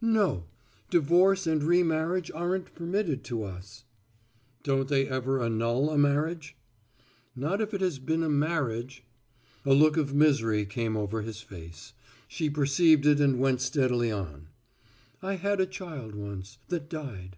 [0.00, 0.44] "No.
[0.88, 3.84] Divorce and remarriage aren't permitted to us."
[4.62, 6.56] "Don't they ever annul a marriage?"
[7.36, 9.04] "Not if it has been marriage."
[9.66, 11.92] A look of misery came over his face.
[12.26, 14.48] She perceived it and went steadily on.
[15.20, 17.36] "I had a child once that died."